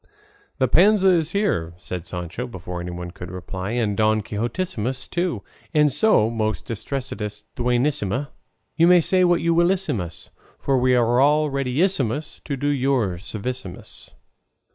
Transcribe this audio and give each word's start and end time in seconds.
"The 0.57 0.67
Panza 0.67 1.11
is 1.11 1.29
here," 1.29 1.73
said 1.77 2.07
Sancho, 2.07 2.47
before 2.47 2.81
anyone 2.81 3.11
could 3.11 3.29
reply, 3.29 3.73
"and 3.73 3.95
Don 3.95 4.23
Quixotissimus 4.23 5.07
too; 5.07 5.43
and 5.75 5.91
so, 5.91 6.27
most 6.27 6.65
distressedest 6.67 7.43
Duenissima, 7.55 8.31
you 8.75 8.87
may 8.87 8.99
say 8.99 9.23
what 9.23 9.41
you 9.41 9.53
willissimus, 9.53 10.31
for 10.57 10.79
we 10.79 10.95
are 10.95 11.19
all 11.19 11.51
readissimus 11.51 12.43
to 12.45 12.57
do 12.57 12.69
you 12.69 12.99
any 12.99 13.17
servissimus." 13.17 14.09